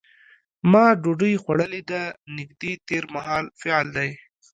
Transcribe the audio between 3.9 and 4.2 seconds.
دی.